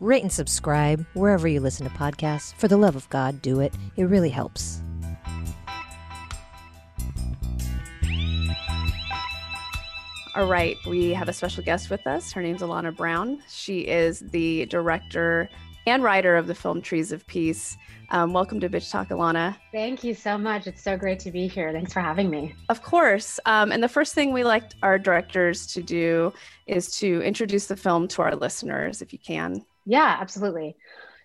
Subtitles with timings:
[0.00, 2.54] rate and subscribe wherever you listen to podcasts.
[2.54, 3.72] For the love of God, do it.
[3.96, 4.80] It really helps.
[10.36, 12.32] All right, we have a special guest with us.
[12.32, 13.40] Her name's Alana Brown.
[13.48, 15.48] She is the director
[15.86, 17.76] and writer of the film Trees of Peace.
[18.10, 19.56] Um, welcome to Bitch Talk, Alana.
[19.70, 20.66] Thank you so much.
[20.66, 21.72] It's so great to be here.
[21.72, 22.54] Thanks for having me.
[22.68, 23.38] Of course.
[23.46, 26.32] Um, and the first thing we like our directors to do
[26.66, 29.64] is to introduce the film to our listeners, if you can.
[29.84, 30.76] Yeah, absolutely.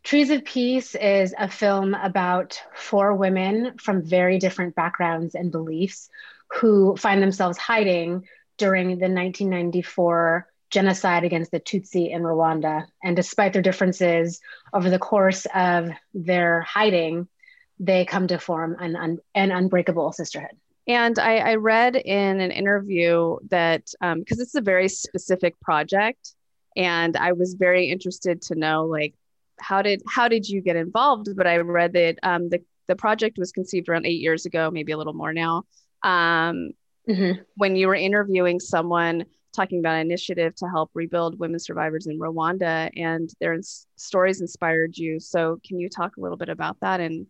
[0.03, 6.09] Trees of Peace is a film about four women from very different backgrounds and beliefs
[6.47, 8.25] who find themselves hiding
[8.57, 12.85] during the 1994 genocide against the Tutsi in Rwanda.
[13.03, 14.39] And despite their differences
[14.73, 17.27] over the course of their hiding,
[17.79, 20.57] they come to form an, un- an unbreakable sisterhood.
[20.87, 26.33] And I, I read in an interview that because um, is a very specific project,
[26.75, 29.15] and I was very interested to know like
[29.59, 31.29] how did how did you get involved?
[31.35, 34.91] But I read that um, the the project was conceived around eight years ago, maybe
[34.91, 35.63] a little more now.
[36.03, 36.71] Um,
[37.07, 37.41] mm-hmm.
[37.55, 42.19] When you were interviewing someone talking about an initiative to help rebuild women survivors in
[42.19, 45.19] Rwanda, and their ins- stories inspired you.
[45.19, 47.27] So, can you talk a little bit about that and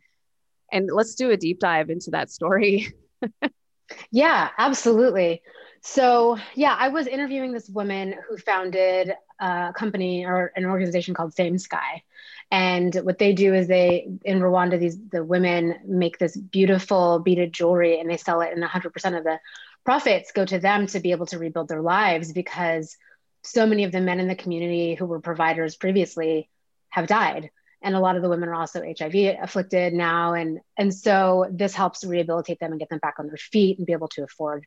[0.72, 2.94] and let's do a deep dive into that story?
[4.12, 5.42] yeah, absolutely.
[5.82, 11.34] So, yeah, I was interviewing this woman who founded a company or an organization called
[11.34, 12.04] Same Sky.
[12.52, 17.54] And what they do is they in Rwanda, these the women make this beautiful beaded
[17.54, 19.40] jewelry and they sell it, and 100% of the
[19.86, 22.98] profits go to them to be able to rebuild their lives because
[23.44, 26.50] so many of the men in the community who were providers previously
[26.90, 27.50] have died
[27.82, 31.74] and a lot of the women are also hiv afflicted now and and so this
[31.74, 34.66] helps rehabilitate them and get them back on their feet and be able to afford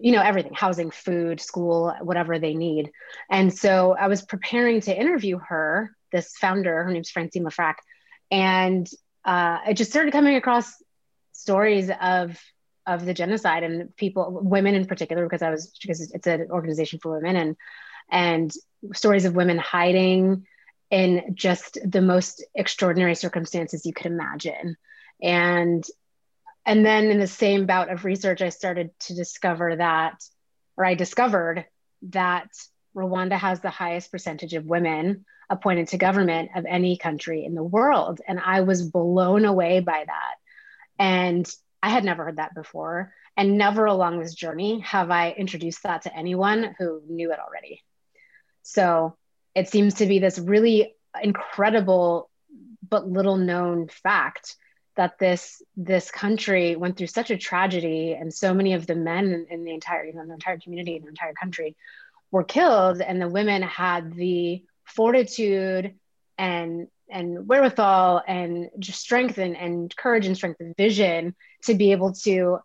[0.00, 2.90] you know everything housing food school whatever they need.
[3.30, 7.74] And so i was preparing to interview her this founder her name's Francine LeFrak
[8.30, 8.88] and
[9.24, 10.72] uh, i just started coming across
[11.32, 12.38] stories of
[12.86, 16.98] of the genocide and people women in particular because i was because it's an organization
[17.00, 17.56] for women and
[18.10, 18.52] and
[18.92, 20.46] stories of women hiding
[20.90, 24.76] in just the most extraordinary circumstances you could imagine.
[25.22, 25.84] And
[26.66, 30.22] and then in the same bout of research i started to discover that
[30.76, 31.64] or i discovered
[32.02, 32.48] that
[32.96, 37.62] rwanda has the highest percentage of women appointed to government of any country in the
[37.62, 40.34] world and i was blown away by that
[40.98, 41.50] and
[41.84, 43.12] I had never heard that before.
[43.36, 47.82] And never along this journey have I introduced that to anyone who knew it already.
[48.62, 49.18] So
[49.54, 52.30] it seems to be this really incredible
[52.88, 54.56] but little known fact
[54.96, 59.32] that this this country went through such a tragedy and so many of the men
[59.32, 61.76] in, in the entire you know the entire community and the entire country
[62.30, 65.94] were killed and the women had the fortitude
[66.38, 71.92] and and wherewithal and just strength and, and courage and strength and vision to be
[71.92, 72.58] able to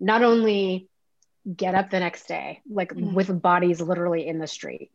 [0.00, 0.88] not only
[1.56, 3.14] get up the next day like mm-hmm.
[3.14, 4.90] with bodies literally in the street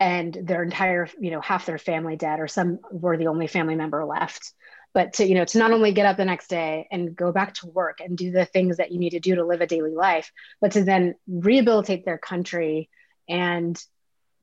[0.00, 3.74] and their entire you know half their family dead or some were the only family
[3.74, 4.52] member left
[4.94, 7.52] but to you know to not only get up the next day and go back
[7.54, 9.94] to work and do the things that you need to do to live a daily
[9.94, 12.88] life but to then rehabilitate their country
[13.28, 13.82] and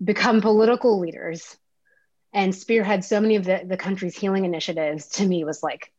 [0.03, 1.57] become political leaders
[2.33, 5.91] and spearhead so many of the, the country's healing initiatives to me was like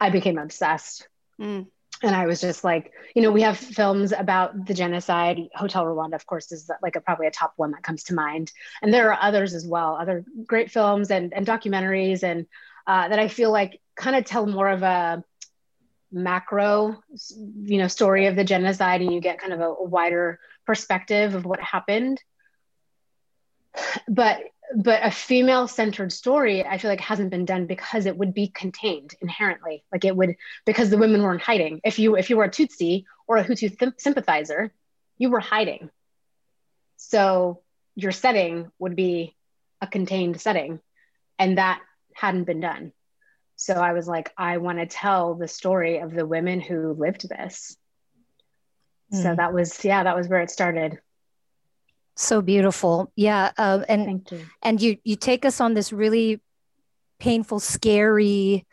[0.00, 1.06] i became obsessed.
[1.40, 1.66] Mm.
[2.02, 5.38] and i was just like you know we have films about the genocide.
[5.54, 8.50] Hotel rwanda of course is like a, probably a top one that comes to mind.
[8.82, 12.46] And there are others as well other great films and, and documentaries and
[12.88, 15.22] uh, that i feel like kind of tell more of a
[16.10, 16.96] macro
[17.60, 21.34] you know story of the genocide and you get kind of a, a wider perspective
[21.34, 22.22] of what happened.
[24.08, 24.40] But
[24.76, 28.48] but a female centered story i feel like hasn't been done because it would be
[28.48, 29.84] contained inherently.
[29.92, 30.36] Like it would
[30.66, 31.80] because the women weren't hiding.
[31.84, 34.72] If you if you were a tutsi or a hutu th- sympathizer
[35.16, 35.90] you were hiding.
[36.96, 37.62] So
[37.96, 39.34] your setting would be
[39.80, 40.80] a contained setting.
[41.38, 41.80] And that
[42.18, 42.92] hadn't been done
[43.56, 47.28] so i was like i want to tell the story of the women who lived
[47.28, 47.76] this
[49.12, 49.22] mm.
[49.22, 49.36] so hmm.
[49.36, 50.98] that was yeah that was where it started
[52.18, 53.12] so beautiful.
[53.14, 53.52] Yeah.
[53.56, 54.40] Uh, and, you.
[54.60, 56.40] and you, you take us on this really
[57.20, 58.66] painful, scary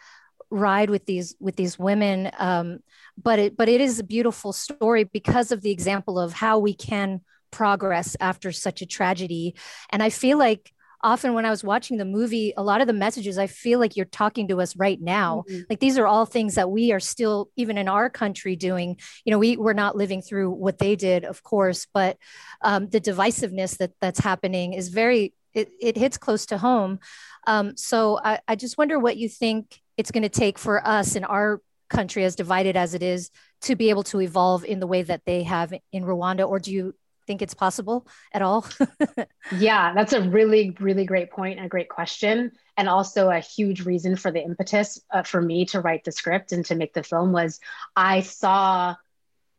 [0.50, 2.80] ride with these with these women um,
[3.18, 6.74] but it but it is a beautiful story because of the example of how we
[6.74, 7.19] can
[7.51, 9.56] progress after such a tragedy
[9.89, 10.71] and i feel like
[11.06, 13.96] often when i was watching the movie a lot of the messages i feel like
[13.96, 15.62] you're talking to us right now mm-hmm.
[15.69, 19.31] like these are all things that we are still even in our country doing you
[19.31, 22.18] know we we're not living through what they did of course but
[22.62, 27.00] um, the divisiveness that that's happening is very it, it hits close to home
[27.48, 31.16] um, so I, I just wonder what you think it's going to take for us
[31.16, 33.31] in our country, as divided as it is,
[33.62, 36.48] to be able to evolve in the way that they have in Rwanda?
[36.48, 38.66] Or do you think it's possible at all?
[39.57, 42.51] yeah, that's a really, really great point a great question.
[42.77, 46.51] And also a huge reason for the impetus uh, for me to write the script
[46.51, 47.60] and to make the film was
[47.95, 48.95] I saw,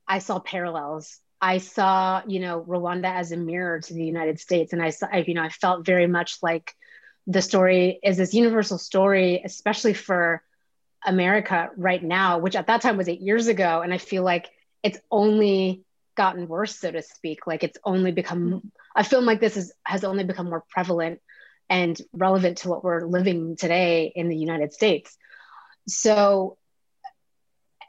[0.06, 1.18] I saw parallels.
[1.40, 5.06] I saw, you know, Rwanda as a mirror to the United States, and I saw,
[5.12, 6.74] I, you know, I felt very much like
[7.26, 10.42] the story is this universal story, especially for
[11.04, 13.82] America right now, which at that time was eight years ago.
[13.82, 14.48] And I feel like
[14.82, 15.84] it's only
[16.16, 17.46] gotten worse, so to speak.
[17.46, 18.68] Like it's only become mm-hmm.
[18.96, 21.20] a film like this is, has only become more prevalent
[21.68, 25.16] and relevant to what we're living today in the United States.
[25.88, 26.58] So,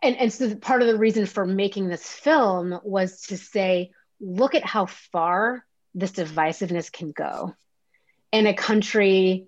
[0.03, 4.55] and, and so part of the reason for making this film was to say, look
[4.55, 5.65] at how far
[5.95, 7.55] this divisiveness can go
[8.31, 9.47] in a country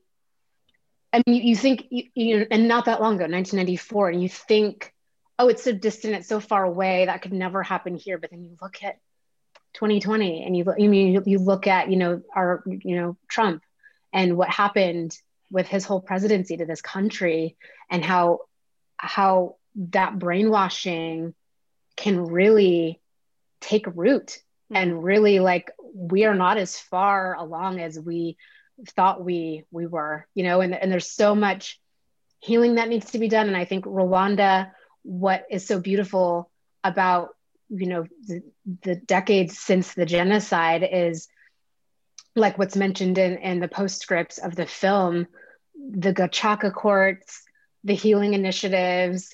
[1.12, 4.30] I mean, you think, you, you know, and not that long ago, 1994, and you
[4.30, 4.94] think,
[5.40, 8.18] oh, it's so distant, it's so far away, that could never happen here.
[8.18, 9.00] But then you look at
[9.74, 13.18] 2020, and you look, I mean, you, you look at, you know, our, you know,
[13.30, 13.64] Trump,
[14.12, 15.18] and what happened
[15.50, 17.56] with his whole presidency to this country,
[17.90, 18.40] and how,
[18.98, 21.34] how that brainwashing
[21.96, 23.00] can really
[23.62, 24.40] take root,
[24.70, 24.76] hmm.
[24.76, 28.38] and really like we are not as far along as we
[28.90, 31.80] thought we we were you know and, and there's so much
[32.40, 34.72] healing that needs to be done and i think rwanda
[35.04, 36.50] what is so beautiful
[36.84, 37.30] about
[37.70, 38.42] you know the,
[38.84, 41.28] the decades since the genocide is
[42.36, 45.28] like what's mentioned in, in the postscripts of the film
[45.76, 47.44] the gacaca courts
[47.84, 49.34] the healing initiatives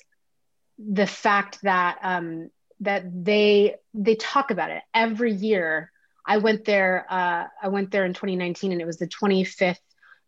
[0.78, 5.90] the fact that um, that they they talk about it every year
[6.26, 7.06] I went there.
[7.08, 9.78] Uh, I went there in 2019, and it was the 25th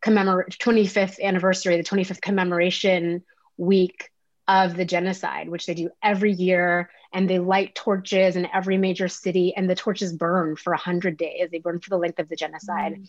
[0.00, 3.25] commemor 25th anniversary, the 25th commemoration
[3.56, 4.11] week
[4.49, 6.91] of the genocide, which they do every year.
[7.12, 11.50] And they light torches in every major city, and the torches burn for 100 days.
[11.50, 12.95] They burn for the length of the genocide.
[12.95, 13.09] Mm.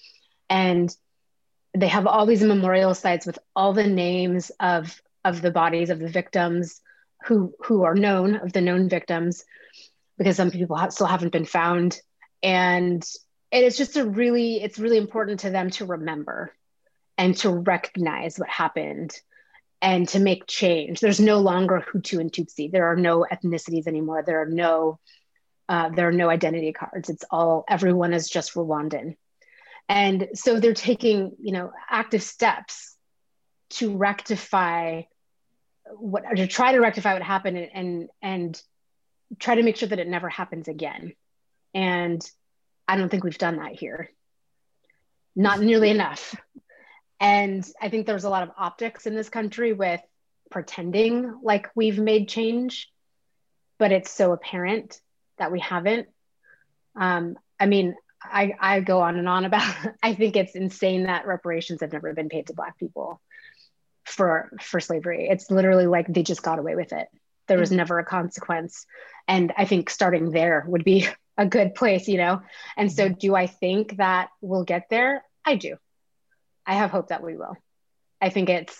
[0.49, 0.97] And
[1.73, 5.99] they have all these memorial sites with all the names of, of the bodies of
[5.99, 6.81] the victims
[7.25, 9.43] who, who are known, of the known victims,
[10.17, 11.99] because some people have, still haven't been found
[12.41, 13.03] and
[13.51, 16.53] it is just a really it's really important to them to remember
[17.17, 19.13] and to recognize what happened
[19.81, 20.99] and to make change.
[20.99, 22.71] There's no longer hutu and tutsi.
[22.71, 24.23] There are no ethnicities anymore.
[24.25, 24.99] There are no
[25.69, 27.09] uh, there are no identity cards.
[27.09, 29.15] It's all everyone is just rwandan.
[29.87, 32.95] And so they're taking you know active steps
[33.71, 35.03] to rectify
[35.97, 38.61] what to try to rectify what happened and and, and
[39.39, 41.13] try to make sure that it never happens again.
[41.73, 42.27] And
[42.87, 44.09] I don't think we've done that here.
[45.35, 46.35] Not nearly enough.
[47.19, 50.01] And I think there's a lot of optics in this country with
[50.49, 52.89] pretending like we've made change,
[53.77, 54.99] but it's so apparent
[55.37, 56.07] that we haven't.
[56.95, 61.27] Um, I mean, I, I go on and on about I think it's insane that
[61.27, 63.21] reparations have never been paid to black people
[64.05, 65.27] for for slavery.
[65.29, 67.07] It's literally like they just got away with it.
[67.47, 67.77] There was mm-hmm.
[67.77, 68.85] never a consequence.
[69.27, 71.07] And I think starting there would be
[71.37, 72.41] a good place, you know?
[72.77, 73.17] And so, mm-hmm.
[73.19, 75.23] do I think that we'll get there?
[75.45, 75.77] I do.
[76.69, 77.57] I have hope that we will.
[78.21, 78.79] I think it's,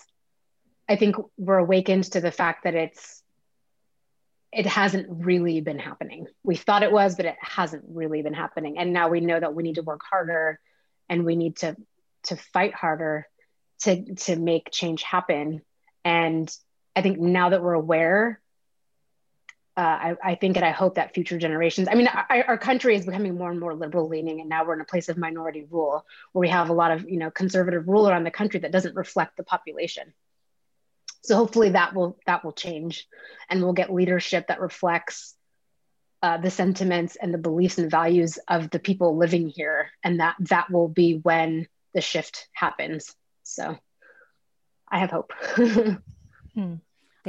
[0.88, 3.20] I think we're awakened to the fact that it's,
[4.52, 6.28] it hasn't really been happening.
[6.44, 8.78] We thought it was, but it hasn't really been happening.
[8.78, 10.60] And now we know that we need to work harder
[11.08, 11.76] and we need to,
[12.24, 13.26] to fight harder
[13.80, 15.62] to, to make change happen.
[16.04, 16.48] And
[16.94, 18.39] I think now that we're aware
[19.80, 22.94] uh, I, I, think and I hope that future generations, I mean, our, our, country
[22.96, 25.66] is becoming more and more liberal leaning, and now we're in a place of minority
[25.70, 28.72] rule where we have a lot of, you know, conservative rule around the country that
[28.72, 30.12] doesn't reflect the population.
[31.22, 33.06] So hopefully that will that will change,
[33.48, 35.34] and we'll get leadership that reflects
[36.22, 40.36] uh, the sentiments and the beliefs and values of the people living here, and that
[40.40, 43.16] that will be when the shift happens.
[43.44, 43.78] So
[44.92, 45.32] I have hope.
[46.54, 46.74] hmm.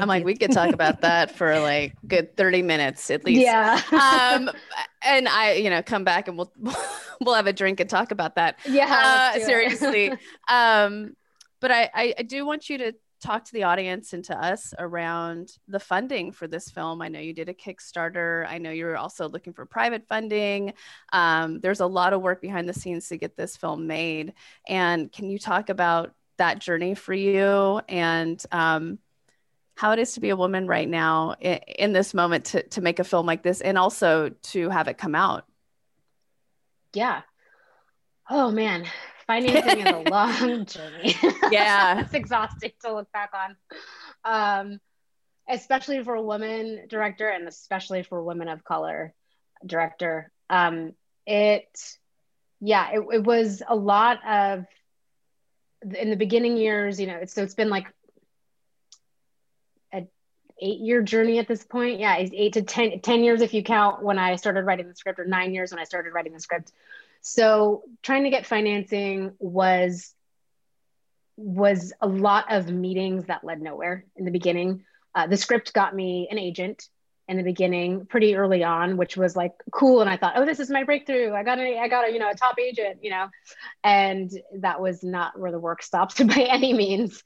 [0.01, 3.41] Thank I'm like, we could talk about that for like good 30 minutes at least.
[3.41, 3.79] Yeah.
[3.91, 4.49] um,
[5.03, 6.51] and I, you know, come back and we'll,
[7.21, 8.59] we'll have a drink and talk about that.
[8.65, 9.33] Yeah.
[9.35, 10.11] Uh, seriously.
[10.49, 11.15] um,
[11.59, 14.73] but I, I, I do want you to talk to the audience and to us
[14.79, 17.03] around the funding for this film?
[17.03, 18.47] I know you did a Kickstarter.
[18.47, 20.73] I know you're also looking for private funding.
[21.13, 24.33] Um, there's a lot of work behind the scenes to get this film made.
[24.67, 28.97] And can you talk about that journey for you and um,
[29.81, 32.81] how it is to be a woman right now in, in this moment to, to
[32.81, 35.43] make a film like this and also to have it come out?
[36.93, 37.23] Yeah.
[38.29, 38.85] Oh man,
[39.25, 41.15] financing is a long journey.
[41.51, 42.01] Yeah.
[42.01, 43.55] it's exhausting to look back on.
[44.23, 44.79] Um,
[45.49, 49.15] especially for a woman director and especially for women of color
[49.65, 50.31] director.
[50.47, 50.93] Um,
[51.25, 51.97] it,
[52.59, 54.65] yeah, it, it was a lot of,
[55.97, 57.87] in the beginning years, you know, it's, so it's been like
[60.61, 61.99] eight year journey at this point.
[61.99, 65.19] Yeah, eight to 10, 10 years if you count when I started writing the script
[65.19, 66.71] or nine years when I started writing the script.
[67.21, 70.13] So trying to get financing was
[71.37, 74.83] was a lot of meetings that led nowhere in the beginning.
[75.15, 76.87] Uh, the script got me an agent
[77.31, 80.01] in the beginning, pretty early on, which was like cool.
[80.01, 81.33] And I thought, oh, this is my breakthrough.
[81.33, 83.27] I got a, I got a, you know, a top agent, you know,
[83.83, 87.23] and that was not where the work stopped by any means.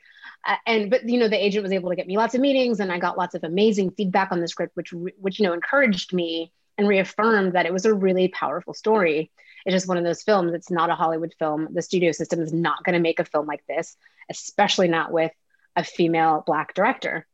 [0.48, 2.80] Uh, and but you know, the agent was able to get me lots of meetings,
[2.80, 6.14] and I got lots of amazing feedback on the script, which which you know encouraged
[6.14, 9.32] me and reaffirmed that it was a really powerful story
[9.66, 10.54] it's just one of those films.
[10.54, 11.70] It's not a Hollywood film.
[11.74, 13.98] The studio system is not going to make a film like this,
[14.30, 15.32] especially not with
[15.76, 17.26] a female black director.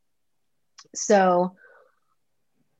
[0.94, 1.56] So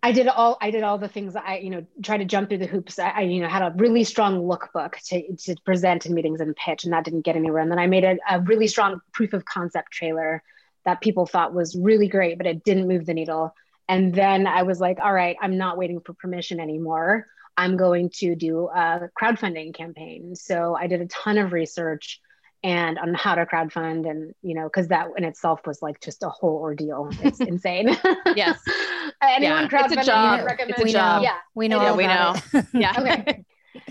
[0.03, 2.59] I did all I did all the things I you know try to jump through
[2.59, 2.99] the hoops.
[2.99, 6.57] I, I, you know had a really strong lookbook to to present in meetings and
[6.57, 7.63] pitch, and that didn't get anywhere.
[7.63, 10.43] And then I made a, a really strong proof of concept trailer
[10.85, 13.55] that people thought was really great, but it didn't move the needle.
[13.89, 17.27] And then I was like, all right, I'm not waiting for permission anymore.
[17.57, 20.35] I'm going to do a crowdfunding campaign.
[20.35, 22.21] So I did a ton of research
[22.65, 26.23] and on how to crowdfund and you know because that in itself was like just
[26.23, 27.97] a whole ordeal it's insane
[28.37, 28.61] yes
[29.23, 29.69] anyone yeah.
[29.69, 30.45] crowdfunding it's a job.
[30.45, 31.23] recommend it's a job.
[31.23, 32.35] yeah we know yeah we know
[32.73, 33.45] yeah okay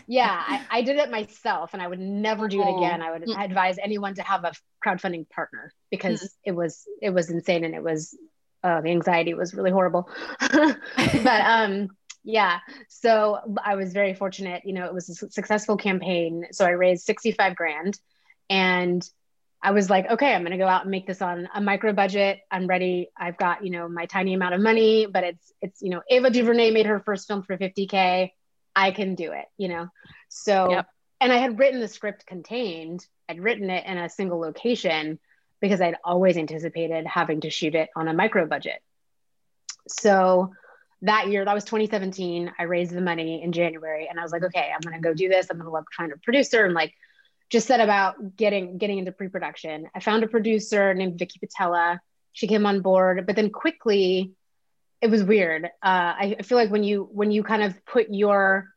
[0.07, 2.77] yeah I, I, did it myself and i would never do it oh.
[2.77, 3.43] again i would mm.
[3.43, 4.53] advise anyone to have a
[4.85, 6.29] crowdfunding partner because mm.
[6.45, 8.17] it was it was insane and it was
[8.63, 10.07] uh, the anxiety was really horrible
[10.39, 11.89] but um
[12.23, 12.59] yeah.
[12.87, 14.63] So I was very fortunate.
[14.65, 16.45] You know, it was a successful campaign.
[16.51, 17.99] So I raised 65 grand
[18.49, 19.07] and
[19.63, 21.93] I was like, okay, I'm going to go out and make this on a micro
[21.93, 22.39] budget.
[22.49, 23.09] I'm ready.
[23.15, 26.31] I've got, you know, my tiny amount of money, but it's, it's, you know, Ava
[26.31, 28.31] DuVernay made her first film for 50K.
[28.75, 29.87] I can do it, you know?
[30.29, 30.87] So, yep.
[31.19, 35.19] and I had written the script contained, I'd written it in a single location
[35.59, 38.81] because I'd always anticipated having to shoot it on a micro budget.
[39.87, 40.53] So
[41.03, 42.51] that year, that was 2017.
[42.57, 45.13] I raised the money in January and I was like, okay, I'm going to go
[45.13, 45.47] do this.
[45.51, 46.93] I'm going to look find a producer and like
[47.51, 49.87] just said about getting getting into pre-production.
[49.93, 51.99] I found a producer named Vicky Patella.
[52.33, 54.31] She came on board, but then quickly
[55.01, 55.65] it was weird.
[55.65, 58.69] Uh, I, I feel like when you when you kind of put your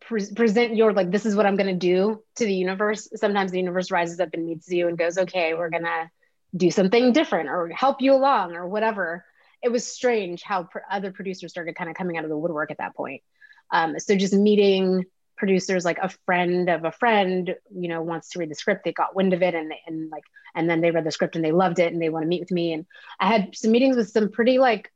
[0.00, 3.08] pre- present your like this is what I'm to do to the universe.
[3.16, 6.10] Sometimes the universe rises up and meets you and goes, okay, we're to
[6.54, 9.24] do something different or help you along or whatever
[9.64, 12.70] it was strange how pr- other producers started kind of coming out of the woodwork
[12.70, 13.22] at that point.
[13.70, 15.06] Um, so just meeting
[15.44, 18.82] producers like a friend of a friend, you know, wants to read the script.
[18.82, 20.24] They got wind of it and and like
[20.54, 22.40] and then they read the script and they loved it and they want to meet
[22.40, 22.72] with me.
[22.72, 22.86] And
[23.20, 24.90] I had some meetings with some pretty like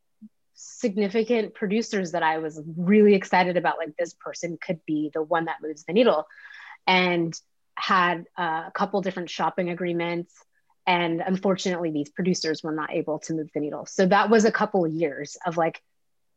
[0.54, 3.76] significant producers that I was really excited about.
[3.76, 6.26] Like this person could be the one that moves the needle,
[6.86, 7.38] and
[7.74, 10.34] had uh, a couple different shopping agreements
[10.86, 14.50] and unfortunately these producers were not able to move the needle so that was a
[14.50, 15.80] couple years of like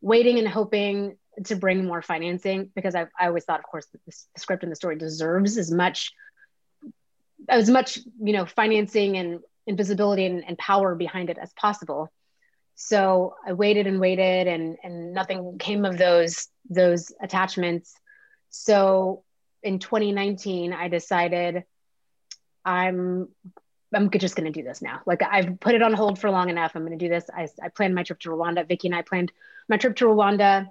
[0.02, 4.14] waiting and hoping to bring more financing because i, I always thought of course the,
[4.38, 6.12] script and the story deserves as much
[7.50, 12.12] as much you know financing and, and visibility and, and power behind it as possible
[12.76, 17.94] so i waited and waited and and nothing came of those those attachments
[18.50, 19.24] so
[19.64, 21.64] in 2019 i decided
[22.66, 23.28] i'm
[23.94, 25.02] I'm just going to do this now.
[25.06, 26.72] Like I've put it on hold for long enough.
[26.76, 27.26] I'm going to do this.
[27.34, 28.68] I, I planned my trip to Rwanda.
[28.68, 29.32] Vicky and I planned
[29.68, 30.70] my trip to Rwanda.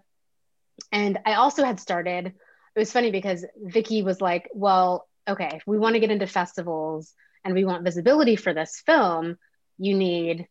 [0.92, 5.62] And I also had started, it was funny because Vicky was like, well, okay, if
[5.66, 7.12] we want to get into festivals
[7.44, 9.36] and we want visibility for this film,
[9.78, 10.46] you need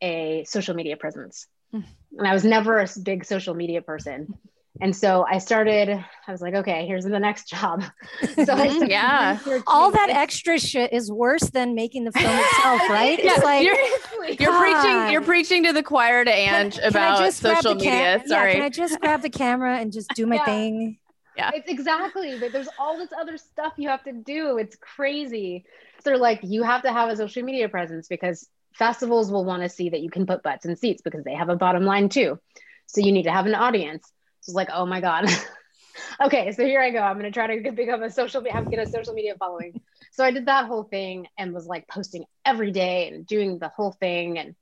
[0.00, 1.46] a social media presence.
[1.70, 1.80] Hmm.
[2.18, 4.38] and I was never a big social media person.
[4.80, 7.84] And so I started, I was like, okay, here's the next job.
[8.22, 12.80] So I mm-hmm, yeah, all that extra shit is worse than making the film itself,
[12.88, 13.22] right?
[13.22, 13.76] yeah, it's like you're,
[14.40, 18.18] you're preaching, you're preaching to the choir to Ange can, about can social media.
[18.18, 18.50] Cam- Sorry.
[18.50, 20.44] Yeah, can I just grab the camera and just do my yeah.
[20.44, 20.98] thing?
[21.36, 21.50] Yeah.
[21.54, 24.58] It's exactly, but there's all this other stuff you have to do.
[24.58, 25.64] It's crazy.
[26.04, 29.68] So like you have to have a social media presence because festivals will want to
[29.68, 32.38] see that you can put butts in seats because they have a bottom line too.
[32.86, 34.10] So you need to have an audience.
[34.48, 35.26] Like, oh my God.
[36.24, 37.00] okay, so here I go.
[37.00, 39.80] I'm gonna try to become a social media, get a social media following.
[40.12, 43.68] So I did that whole thing and was like posting every day and doing the
[43.68, 44.38] whole thing.
[44.38, 44.54] And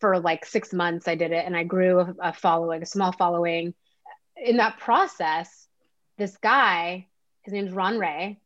[0.00, 3.12] for like six months, I did it, and I grew a, a following, a small
[3.12, 3.74] following.
[4.36, 5.68] In that process,
[6.18, 7.06] this guy,
[7.42, 8.40] his name's Ron Ray,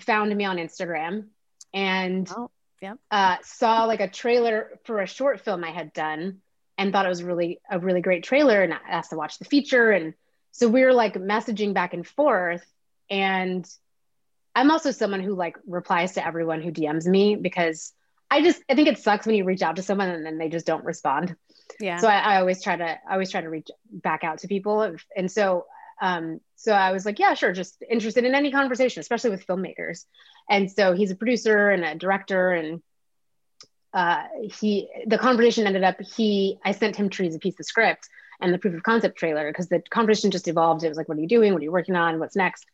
[0.00, 1.26] found me on Instagram
[1.72, 2.94] and oh, yeah.
[3.10, 6.40] uh, saw like a trailer for a short film I had done
[6.78, 9.90] and thought it was really a really great trailer and asked to watch the feature
[9.90, 10.14] and
[10.52, 12.64] so we were like messaging back and forth
[13.10, 13.68] and
[14.54, 17.92] i'm also someone who like replies to everyone who dms me because
[18.30, 20.48] i just i think it sucks when you reach out to someone and then they
[20.48, 21.36] just don't respond.
[21.80, 21.98] Yeah.
[21.98, 24.96] So i, I always try to i always try to reach back out to people
[25.16, 25.66] and so
[26.02, 30.04] um so i was like yeah sure just interested in any conversation especially with filmmakers.
[30.48, 32.82] And so he's a producer and a director and
[33.94, 38.08] uh, he the conversation ended up he I sent him Trees of Peace of script
[38.40, 40.82] and the proof of concept trailer because the conversation just evolved.
[40.82, 41.52] It was like, what are you doing?
[41.52, 42.18] What are you working on?
[42.18, 42.66] What's next?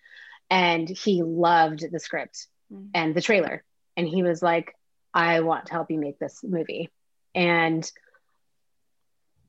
[0.48, 2.86] And he loved the script mm-hmm.
[2.94, 3.62] and the trailer.
[3.96, 4.74] And he was like,
[5.12, 6.90] I want to help you make this movie.
[7.34, 7.88] And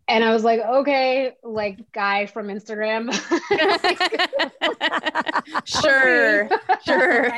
[0.07, 3.13] and I was like, okay, like guy from Instagram.
[5.65, 6.49] sure,
[6.85, 7.31] sure.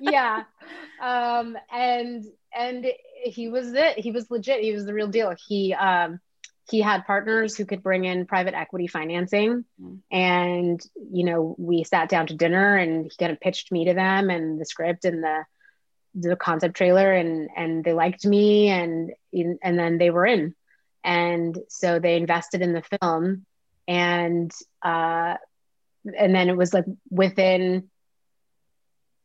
[0.00, 0.42] yeah.
[1.00, 2.86] Um, and and
[3.24, 3.98] he was it.
[3.98, 4.62] He was legit.
[4.62, 5.34] He was the real deal.
[5.46, 6.20] He um,
[6.70, 9.98] he had partners who could bring in private equity financing, mm.
[10.10, 13.94] and you know we sat down to dinner, and he kind of pitched me to
[13.94, 15.44] them and the script and the
[16.14, 20.54] the concept trailer, and and they liked me, and and then they were in,
[21.02, 23.44] and so they invested in the film,
[23.88, 25.34] and uh,
[26.18, 27.90] and then it was like within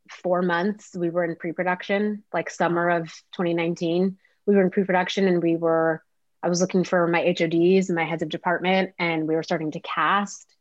[0.10, 5.44] four months we were in pre-production like summer of 2019 we were in pre-production and
[5.44, 6.04] we were
[6.42, 9.72] i was looking for my hods and my heads of department and we were starting
[9.72, 10.54] to cast.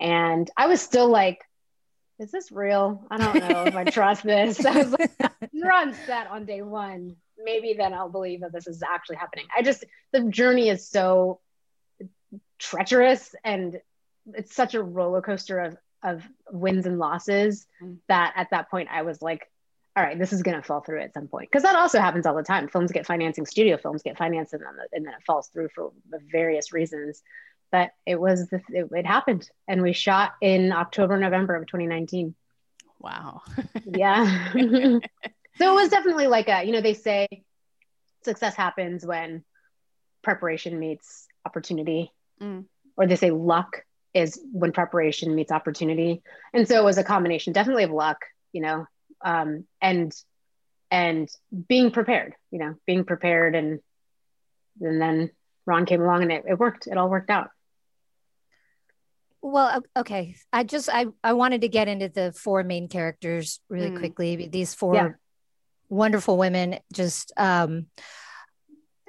[0.00, 1.42] And i was still like
[2.18, 3.04] is this real?
[3.10, 4.64] I don't know if i trust this.
[4.64, 5.10] I was like
[5.52, 7.16] you're on set on day one.
[7.38, 9.46] Maybe then i'll believe that this is actually happening.
[9.56, 11.40] I just the journey is so
[12.58, 13.80] treacherous and
[14.34, 17.96] it's such a roller coaster of of wins and losses mm.
[18.08, 19.50] that at that point I was like,
[19.96, 21.48] all right, this is going to fall through at some point.
[21.50, 22.68] Because that also happens all the time.
[22.68, 25.92] Films get financing, studio films get financing, and then, and then it falls through for
[26.30, 27.22] various reasons.
[27.72, 29.48] But it was, the, it, it happened.
[29.66, 32.34] And we shot in October, November of 2019.
[33.00, 33.40] Wow.
[33.86, 34.52] yeah.
[34.52, 37.26] so it was definitely like a, you know, they say
[38.22, 39.44] success happens when
[40.22, 42.66] preparation meets opportunity, mm.
[42.98, 43.85] or they say luck
[44.16, 46.22] is when preparation meets opportunity.
[46.54, 48.86] And so it was a combination definitely of luck, you know,
[49.22, 50.12] um, and
[50.90, 51.28] and
[51.68, 53.80] being prepared, you know, being prepared and
[54.80, 55.30] and then
[55.66, 56.86] Ron came along and it, it worked.
[56.86, 57.50] It all worked out.
[59.42, 60.36] Well, okay.
[60.52, 63.98] I just I I wanted to get into the four main characters really mm.
[63.98, 64.48] quickly.
[64.48, 65.08] These four yeah.
[65.90, 67.86] wonderful women just um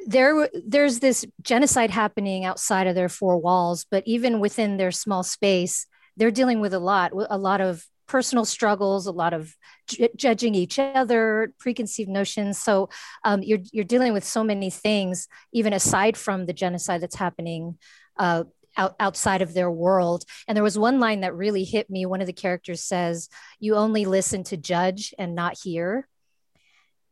[0.07, 5.21] there there's this genocide happening outside of their four walls but even within their small
[5.21, 9.53] space they're dealing with a lot a lot of personal struggles a lot of
[9.87, 12.89] j- judging each other preconceived notions so
[13.25, 17.77] um, you're you're dealing with so many things even aside from the genocide that's happening
[18.17, 18.43] uh,
[18.77, 20.23] out, outside of their world.
[20.47, 22.05] And there was one line that really hit me.
[22.05, 26.07] One of the characters says, You only listen to judge and not hear.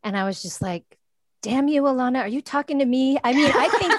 [0.03, 0.83] And I was just like,
[1.45, 3.19] damn you, Alana, are you talking to me?
[3.23, 3.93] I mean, I think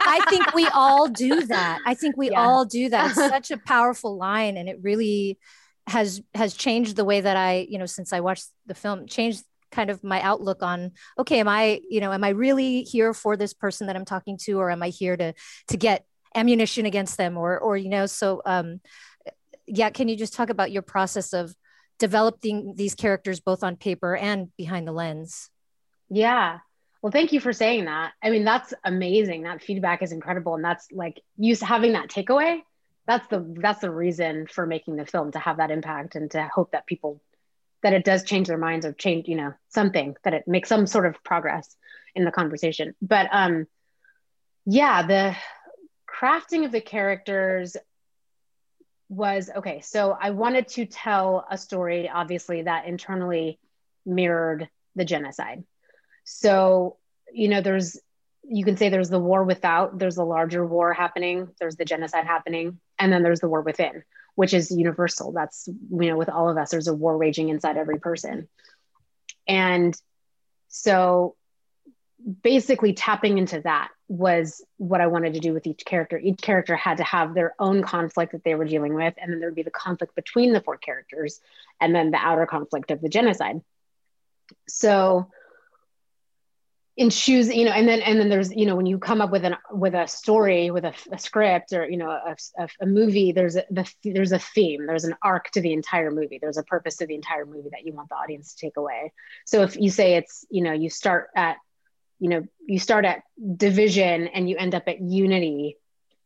[0.00, 1.78] I think we all do that.
[1.86, 2.40] I think we yeah.
[2.40, 3.10] all do that.
[3.10, 5.38] It's such a powerful line and it really
[5.86, 9.44] has has changed the way that I, you know, since I watched the film, changed
[9.70, 13.36] kind of my outlook on okay, am I, you know, am I really here for
[13.36, 15.34] this person that I'm talking to or am I here to
[15.68, 18.80] to get ammunition against them or or you know, so um
[19.66, 21.54] yeah, can you just talk about your process of
[22.00, 25.48] developing these characters both on paper and behind the lens?
[26.10, 26.58] Yeah.
[27.00, 28.12] Well, thank you for saying that.
[28.22, 29.42] I mean, that's amazing.
[29.42, 30.54] That feedback is incredible.
[30.54, 32.60] And that's like you having that takeaway.
[33.06, 36.48] That's the that's the reason for making the film to have that impact and to
[36.52, 37.22] hope that people
[37.82, 40.86] that it does change their minds or change, you know, something that it makes some
[40.86, 41.76] sort of progress
[42.14, 42.94] in the conversation.
[43.00, 43.66] But um
[44.66, 45.36] yeah, the
[46.06, 47.76] crafting of the characters
[49.08, 49.80] was okay.
[49.80, 53.58] So I wanted to tell a story, obviously, that internally
[54.04, 55.64] mirrored the genocide
[56.30, 56.98] so,
[57.32, 57.98] you know, there's,
[58.42, 62.26] you can say there's the war without, there's a larger war happening, there's the genocide
[62.26, 64.02] happening, and then there's the war within,
[64.34, 65.32] which is universal.
[65.32, 68.46] That's, you know, with all of us, there's a war raging inside every person.
[69.46, 69.98] And
[70.68, 71.34] so
[72.42, 76.18] basically tapping into that was what I wanted to do with each character.
[76.18, 79.40] Each character had to have their own conflict that they were dealing with, and then
[79.40, 81.40] there'd be the conflict between the four characters,
[81.80, 83.62] and then the outer conflict of the genocide.
[84.68, 85.30] So
[86.98, 89.30] in choosing you know and then and then there's you know when you come up
[89.30, 92.86] with an with a story with a, a script or you know a, a, a
[92.86, 96.38] movie there's a the, there's a theme there's an arc to the entire movie.
[96.40, 99.12] There's a purpose to the entire movie that you want the audience to take away.
[99.46, 101.56] So if you say it's you know you start at
[102.18, 103.22] you know you start at
[103.56, 105.76] division and you end up at unity.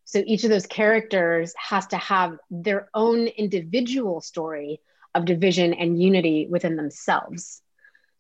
[0.07, 4.81] So each of those characters has to have their own individual story
[5.15, 7.63] of division and unity within themselves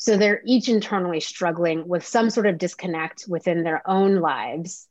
[0.02, 4.88] so they're each internally struggling with some sort of disconnect within their own lives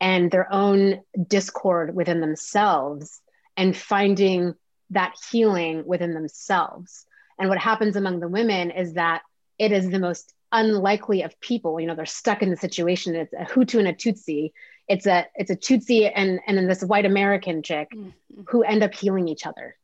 [0.00, 3.20] and their own discord within themselves
[3.56, 4.54] and finding
[4.90, 7.04] that healing within themselves.
[7.36, 9.22] And what happens among the women is that
[9.58, 11.80] it is the most unlikely of people.
[11.80, 13.16] You know, they're stuck in the situation.
[13.16, 14.52] It's a Hutu and a Tutsi.
[14.86, 18.42] It's a it's a Tutsi and and then this white American chick mm-hmm.
[18.46, 19.76] who end up healing each other.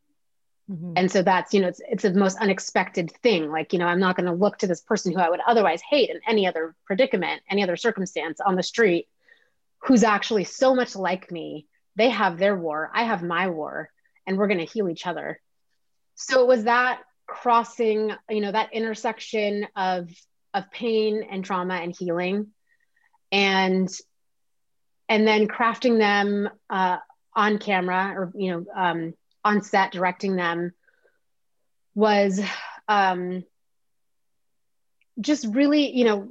[0.71, 0.93] Mm-hmm.
[0.97, 3.51] And so that's, you know, it's it's the most unexpected thing.
[3.51, 5.81] Like, you know, I'm not going to look to this person who I would otherwise
[5.89, 9.09] hate in any other predicament, any other circumstance on the street,
[9.79, 11.67] who's actually so much like me.
[11.97, 13.91] They have their war, I have my war,
[14.27, 15.41] and we're going to heal each other.
[16.15, 20.11] So it was that crossing, you know, that intersection of
[20.53, 22.49] of pain and trauma and healing,
[23.33, 23.89] and
[25.09, 26.99] and then crafting them uh,
[27.35, 29.15] on camera or you know um,
[29.49, 30.75] on set directing them
[31.95, 32.39] was
[32.87, 33.45] um,
[35.19, 36.29] just really, you know,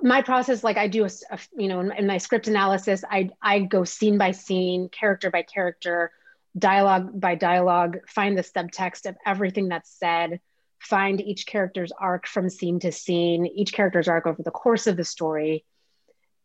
[0.00, 3.30] my process, like I do, a, a, you know, in, in my script analysis, I
[3.42, 6.12] I go scene by scene, character by character,
[6.56, 10.40] dialogue by dialogue, find the subtext of everything that's said,
[10.78, 14.96] find each character's arc from scene to scene, each character's arc over the course of
[14.96, 15.64] the story,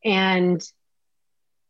[0.03, 0.67] and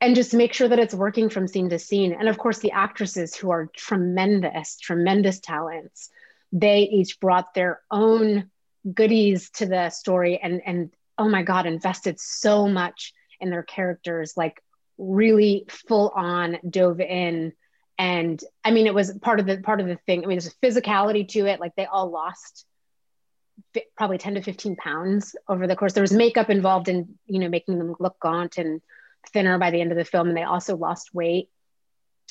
[0.04, 2.12] and just make sure that it's working from scene to scene.
[2.12, 6.10] And of course, the actresses who are tremendous, tremendous talents,
[6.52, 8.52] they each brought their own
[8.94, 14.36] goodies to the story and and oh my god, invested so much in their characters,
[14.36, 14.62] like
[14.98, 17.54] really full on dove in.
[17.98, 20.26] And I mean, it was part of the part of the thing.
[20.26, 21.62] I mean, there's a physicality to it.
[21.62, 22.66] Like they all lost
[23.96, 25.94] probably 10 to 15 pounds over the course.
[25.94, 28.82] There was makeup involved in, you know, making them look gaunt and
[29.32, 31.50] thinner by the end of the film and they also lost weight.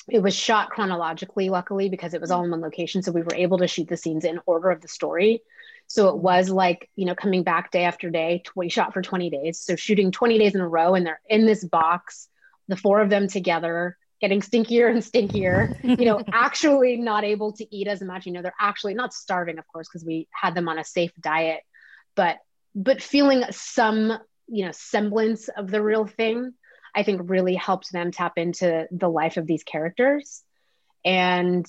[0.09, 3.35] It was shot chronologically luckily because it was all in one location so we were
[3.35, 5.41] able to shoot the scenes in order of the story.
[5.87, 9.29] So it was like you know coming back day after day we shot for 20
[9.29, 9.59] days.
[9.59, 12.27] So shooting 20 days in a row and they're in this box
[12.67, 15.67] the four of them together getting stinkier and stinkier
[15.99, 18.25] you know actually not able to eat as much.
[18.25, 21.11] You know they're actually not starving of course because we had them on a safe
[21.19, 21.61] diet
[22.15, 22.37] but
[22.75, 26.53] but feeling some you know semblance of the real thing
[26.95, 30.43] I think really helped them tap into the life of these characters.
[31.03, 31.65] And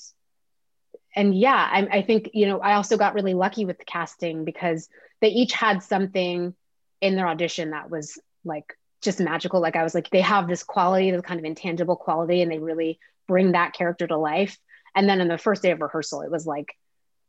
[1.16, 4.44] and yeah, I, I think you know I also got really lucky with the casting
[4.44, 4.88] because
[5.20, 6.54] they each had something
[7.00, 9.60] in their audition that was like just magical.
[9.60, 12.58] Like I was like, they have this quality, this kind of intangible quality, and they
[12.58, 14.58] really bring that character to life.
[14.94, 16.76] And then in the first day of rehearsal, it was like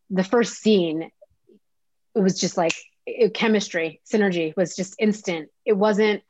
[0.10, 1.10] the first scene,
[2.16, 2.74] it was just like
[3.06, 5.50] it, chemistry, synergy was just instant.
[5.66, 6.24] It wasn't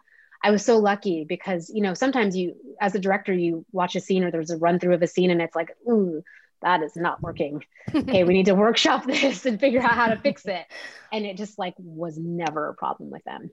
[0.44, 4.00] I was so lucky because, you know, sometimes you, as a director, you watch a
[4.00, 6.24] scene or there's a run through of a scene and it's like, ooh,
[6.62, 7.64] that is not working.
[7.94, 10.66] okay, we need to workshop this and figure out how to fix it.
[11.12, 13.52] And it just like was never a problem with them.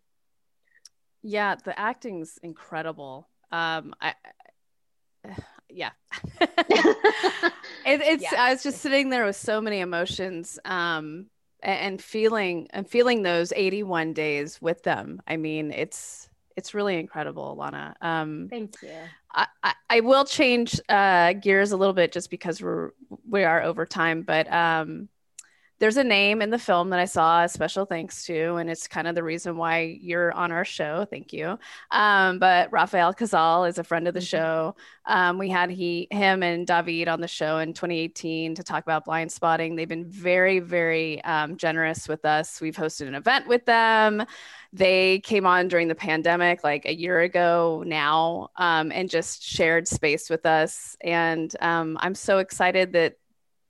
[1.23, 3.29] Yeah, the acting's incredible.
[3.51, 4.15] Um, I,
[5.69, 5.91] yeah.
[6.41, 6.51] it,
[7.85, 8.43] it's yeah.
[8.43, 11.27] I was just sitting there with so many emotions um
[11.63, 15.23] and, and feeling and feeling those 81 days with them.
[15.27, 17.95] I mean, it's it's really incredible, Lana.
[18.01, 18.91] Um, Thank you.
[19.35, 22.91] I, I, I will change uh, gears a little bit just because we're
[23.29, 25.09] we are over time, but um,
[25.83, 28.87] there's a name in the film that I saw a special thanks to, and it's
[28.87, 31.05] kind of the reason why you're on our show.
[31.11, 31.59] Thank you.
[31.91, 34.27] Um, but Rafael Casal is a friend of the mm-hmm.
[34.27, 34.77] show.
[35.07, 39.05] Um, we had he, him, and David on the show in 2018 to talk about
[39.05, 39.75] Blindspotting.
[39.75, 42.61] They've been very, very um, generous with us.
[42.61, 44.25] We've hosted an event with them.
[44.73, 49.87] They came on during the pandemic, like a year ago now, um, and just shared
[49.87, 50.97] space with us.
[51.03, 53.17] And um, I'm so excited that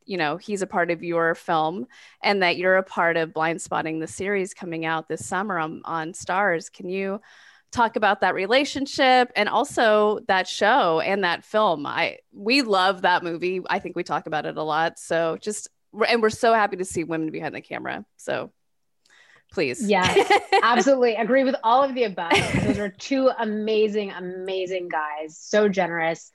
[0.04, 1.86] you know he's a part of your film
[2.22, 6.12] and that you're a part of Blindspotting the series coming out this summer on, on
[6.12, 7.20] Starz can you
[7.72, 11.86] talk about that relationship and also that show and that film?
[11.86, 13.60] I we love that movie.
[13.68, 14.98] I think we talk about it a lot.
[14.98, 15.68] So just
[16.06, 18.04] and we're so happy to see women behind the camera.
[18.16, 18.52] So
[19.52, 19.88] please.
[19.88, 20.30] Yes,
[20.62, 21.14] absolutely.
[21.14, 22.32] Agree with all of the above.
[22.64, 25.38] Those are two amazing, amazing guys.
[25.38, 26.30] So generous,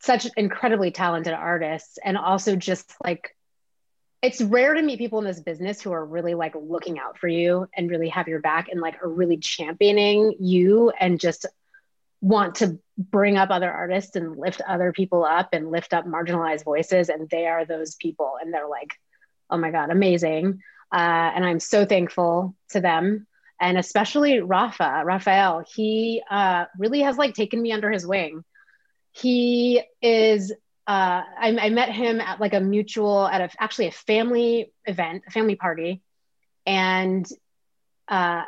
[0.00, 3.34] such incredibly talented artists, and also just like
[4.22, 7.28] it's rare to meet people in this business who are really like looking out for
[7.28, 11.46] you and really have your back and like are really championing you and just
[12.20, 16.64] want to bring up other artists and lift other people up and lift up marginalized
[16.64, 18.92] voices and they are those people and they're like
[19.48, 20.60] oh my god amazing
[20.92, 23.26] uh, and i'm so thankful to them.
[23.62, 28.42] And especially rafa Rafael he uh, really has like taken me under his wing.
[29.12, 30.50] He is
[30.86, 35.24] uh, I, I, met him at like a mutual at a actually a family event
[35.28, 36.02] a family party.
[36.66, 37.28] And
[38.08, 38.42] uh,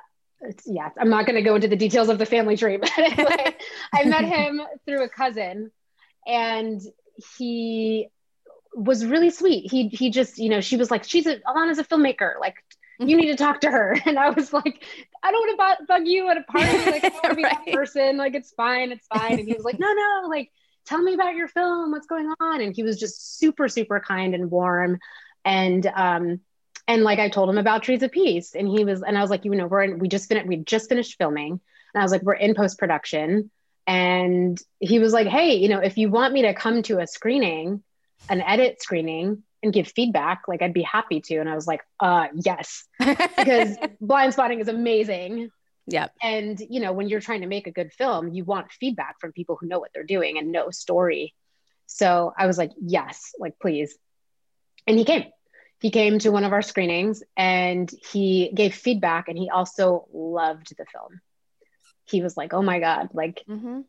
[0.66, 3.55] yeah, I'm not going to go into the details of the family tree, but anyway,
[3.94, 5.70] I met him through a cousin.
[6.26, 6.81] And
[7.37, 8.09] he
[8.74, 9.70] was really sweet.
[9.70, 12.38] He, he just, you know, she was like, she's a, Alana's a filmmaker.
[12.40, 12.56] Like
[12.98, 13.98] you need to talk to her.
[14.06, 14.85] And I was like,
[15.22, 16.90] I don't want to bug you at a party.
[16.90, 17.58] Like I don't want to be right.
[17.66, 18.16] that person.
[18.16, 18.92] Like it's fine.
[18.92, 19.38] It's fine.
[19.38, 20.50] And he was like, no, no, like
[20.85, 21.92] tell me about your film.
[21.92, 22.61] What's going on?
[22.61, 24.98] And he was just super, super kind and warm.
[25.44, 26.40] And, um,
[26.88, 29.30] and like I told him about Trees of Peace, and he was, and I was
[29.30, 32.12] like, you know, we're in, we just finished, we just finished filming, and I was
[32.12, 33.50] like, we're in post production,
[33.87, 37.06] and he was like, hey, you know, if you want me to come to a
[37.06, 37.82] screening,
[38.28, 41.82] an edit screening, and give feedback, like I'd be happy to, and I was like,
[42.00, 45.50] uh, yes, because Blindspotting is amazing.
[45.87, 46.08] Yeah.
[46.20, 49.32] And you know, when you're trying to make a good film, you want feedback from
[49.32, 51.35] people who know what they're doing and know story.
[51.87, 53.96] So I was like, yes, like please.
[54.87, 55.24] And he came
[55.80, 60.76] he came to one of our screenings and he gave feedback and he also loved
[60.78, 61.20] the film
[62.04, 63.80] he was like oh my god like mm-hmm.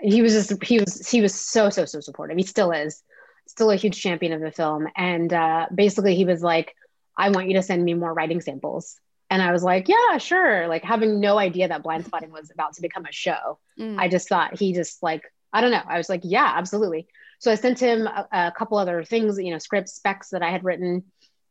[0.00, 3.02] he was just he was he was so so so supportive he still is
[3.48, 4.88] still a huge champion of the film.
[4.96, 6.74] And uh, basically he was like
[7.16, 8.96] i want you to send me more writing samples.
[9.30, 10.68] And i was like yeah sure.
[10.68, 13.98] Like having no idea that Blindspotting was about to become a show mm.
[13.98, 15.82] i just thought he just like i don't know.
[15.86, 17.08] I was like yeah absolutely.
[17.40, 20.50] So i sent him a, a couple other things you know scripts specs that i
[20.50, 21.04] had written.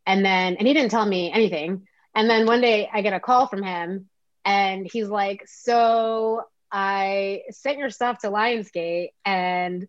[0.08, 1.86] And then, and he didn't tell me anything.
[2.16, 4.10] And then one day I get a call from him
[4.44, 9.86] and he's like, So I sent your stuff to Lionsgate and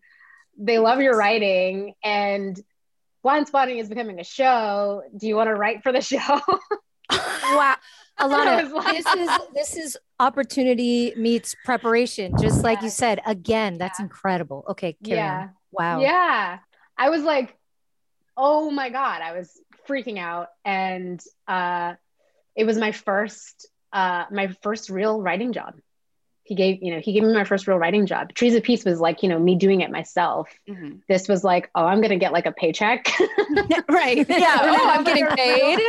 [0.59, 2.59] they love your writing and
[3.25, 5.03] Blindspotting is becoming a show.
[5.15, 6.41] Do you want to write for the show?
[7.09, 7.75] wow.
[8.19, 12.33] Alana, like, this is this is opportunity meets preparation.
[12.39, 12.85] Just like yeah.
[12.85, 14.05] you said, again, that's yeah.
[14.05, 14.65] incredible.
[14.69, 15.17] Okay, Karen.
[15.17, 15.47] Yeah.
[15.71, 16.01] Wow.
[16.01, 16.59] Yeah.
[16.97, 17.55] I was like,
[18.35, 19.21] oh my God.
[19.21, 21.95] I was freaking out and uh,
[22.55, 25.75] it was my first uh, my first real writing job
[26.49, 28.33] he gave you know he gave me my first real writing job.
[28.33, 30.49] Trees of peace was like you know me doing it myself.
[30.67, 30.97] Mm-hmm.
[31.07, 33.07] this was like oh i'm gonna get like a paycheck.
[33.89, 34.25] Right.
[34.27, 34.57] Yeah.
[34.61, 35.79] Oh i'm getting paid?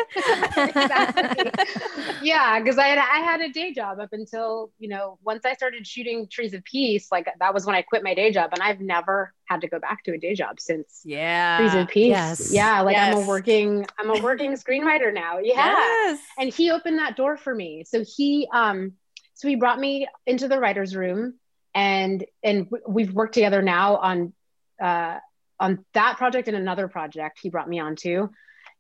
[2.23, 5.55] Yeah because i had i had a day job up until you know once i
[5.55, 8.63] started shooting trees of peace like that was when i quit my day job and
[8.63, 11.03] i've never had to go back to a day job since.
[11.05, 11.59] Yeah.
[11.59, 12.09] Trees of peace.
[12.09, 12.53] Yes.
[12.53, 13.15] yeah like yes.
[13.15, 15.39] i'm a working i'm a working screenwriter now.
[15.39, 15.55] Yeah.
[15.55, 16.21] Yes.
[16.39, 17.85] and he opened that door for me.
[17.85, 18.93] So he um
[19.41, 21.39] so he brought me into the writer's room
[21.75, 24.35] and and we've worked together now on
[24.83, 25.17] uh,
[25.59, 28.29] on that project and another project he brought me onto.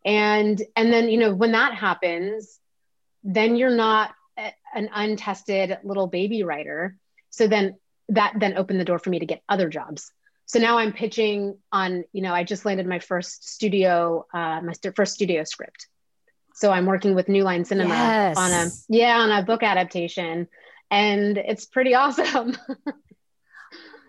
[0.04, 2.60] And and then you know when that happens
[3.24, 6.94] then you're not a, an untested little baby writer.
[7.30, 7.76] So then
[8.10, 10.12] that then opened the door for me to get other jobs.
[10.44, 14.72] So now i'm pitching on you know i just landed my first studio uh, my
[14.72, 15.86] st- first studio script
[16.60, 18.36] so I'm working with New Line Cinema yes.
[18.36, 20.46] on a yeah on a book adaptation,
[20.90, 22.54] and it's pretty awesome.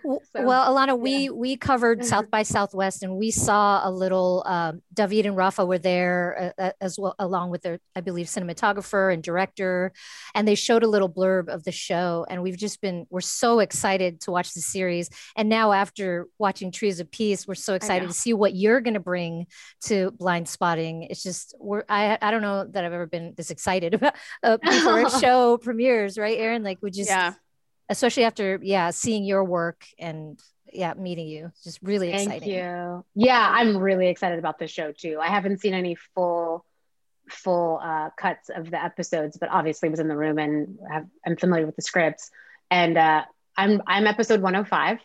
[0.33, 1.29] So, well, Alana, we yeah.
[1.31, 2.07] we covered mm-hmm.
[2.07, 4.43] South by Southwest, and we saw a little.
[4.45, 8.27] Um, David and Rafa were there uh, uh, as well, along with their, I believe,
[8.27, 9.91] cinematographer and director,
[10.33, 12.25] and they showed a little blurb of the show.
[12.29, 15.09] And we've just been we're so excited to watch the series.
[15.35, 18.93] And now, after watching Trees of Peace, we're so excited to see what you're going
[18.93, 19.47] to bring
[19.81, 21.07] to Blindspotting.
[21.09, 24.57] It's just we're I I don't know that I've ever been this excited about uh,
[24.57, 26.63] before a show premieres, right, Erin?
[26.63, 27.33] Like we just yeah
[27.91, 30.39] especially after yeah seeing your work and
[30.71, 31.51] yeah meeting you.
[31.63, 32.29] Just really exciting.
[32.29, 32.57] Thank exciting.
[32.57, 33.05] you.
[33.15, 35.19] Yeah i'm really excited about this show too.
[35.21, 36.65] I haven't seen any full
[37.29, 41.37] full uh, cuts of the episodes but obviously was in the room and have, i'm
[41.37, 42.31] familiar with the scripts.
[42.69, 43.23] And uh,
[43.57, 44.99] i'm i'm episode 105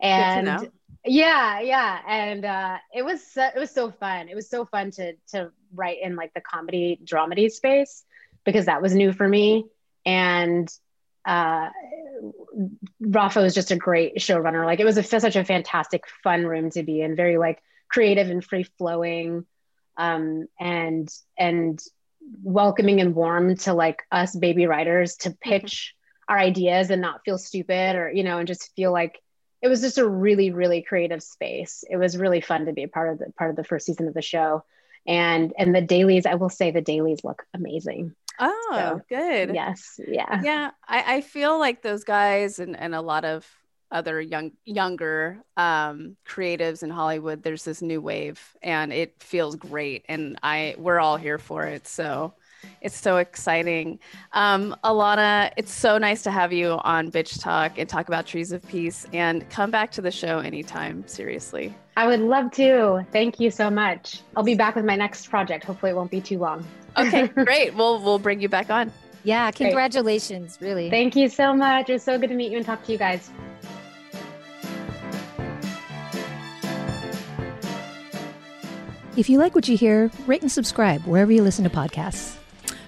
[0.00, 0.70] and
[1.04, 2.00] yeah yeah.
[2.06, 4.28] And uh, it was so, it was so fun.
[4.28, 8.04] It was so fun to to write in like the comedy dramedy space
[8.44, 9.66] because that was new for me.
[10.04, 10.68] And
[11.26, 11.68] uh,
[13.00, 14.64] Rafa was just a great showrunner.
[14.64, 18.30] Like it was a, such a fantastic, fun room to be in, very like creative
[18.30, 19.46] and free flowing,
[19.96, 21.08] um, and
[21.38, 21.80] and
[22.42, 25.60] welcoming and warm to like us baby writers to Mm-hmm.
[25.60, 25.94] pitch
[26.28, 29.20] our ideas and not feel stupid or you know and just feel like
[29.62, 32.88] it was just a really really creative space it was really fun to be a
[32.88, 34.64] part of the part of the first season of the show
[35.06, 39.58] and and the dailies i will say the dailies look amazing Oh, So, good.
[39.58, 43.46] yes yeah Yeah, I, I feel like those guys and, and a lot of
[43.90, 47.42] other young younger um, creatives in Hollywood.
[47.42, 51.86] There's this new wave, and it feels great, and I we're all here for it.
[51.88, 52.34] So
[52.80, 53.98] it's so exciting.
[54.32, 58.52] Um, Alanna, it's so nice to have you on Bitch Talk and talk about Trees
[58.52, 61.06] of Peace, and come back to the show anytime.
[61.06, 61.74] Seriously.
[61.96, 65.64] i would love to thank you so much i'll be back with my next project
[65.64, 66.64] hopefully it won't be too long
[66.98, 67.74] Okay, great.
[67.74, 68.90] We'll we'll bring you back on.
[69.22, 70.88] Yeah, congratulations, really.
[70.90, 72.98] thank you so much it was so good to meet you and talk to you
[72.98, 73.30] guys
[79.16, 82.36] If you like what you hear, rate and subscribe wherever you listen to podcasts.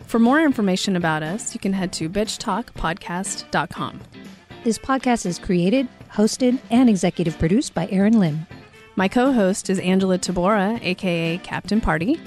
[0.09, 4.01] For more information about us, you can head to bitchtalkpodcast.com.
[4.65, 8.47] This podcast is created, hosted, and executive produced by Aaron Lim.
[8.97, 12.19] My co host is Angela Tabora, aka Captain Party.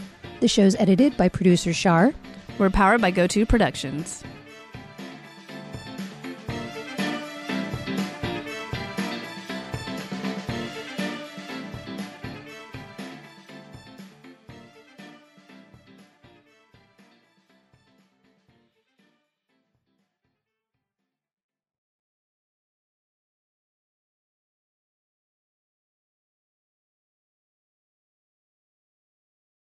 [0.42, 2.14] The show's edited by producer Shar.
[2.60, 4.24] We're powered by GoTo Productions.